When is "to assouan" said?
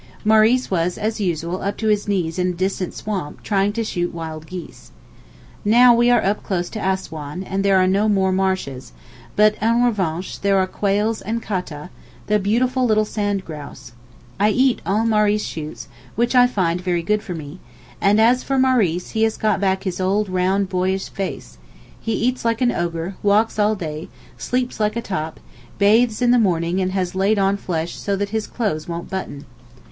6.71-7.43